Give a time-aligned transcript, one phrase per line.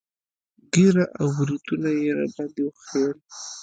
[0.71, 3.17] ږيره او برېتونه يې راباندې وخرييل.